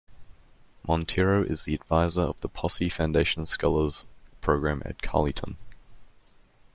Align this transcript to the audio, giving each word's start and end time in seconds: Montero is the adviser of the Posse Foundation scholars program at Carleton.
Montero 0.87 1.43
is 1.43 1.65
the 1.65 1.75
adviser 1.75 2.21
of 2.21 2.41
the 2.41 2.49
Posse 2.49 2.89
Foundation 2.89 3.45
scholars 3.45 4.05
program 4.41 4.81
at 4.83 5.03
Carleton. 5.03 5.57